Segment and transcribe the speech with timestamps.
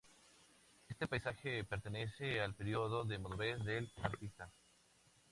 [0.89, 4.49] Este paisaje pertenece al período de madurez del artista.